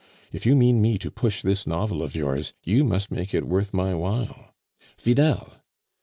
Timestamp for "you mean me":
0.47-0.97